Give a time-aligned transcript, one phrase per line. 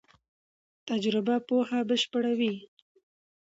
[0.87, 2.53] تجربه پوهه بشپړوي.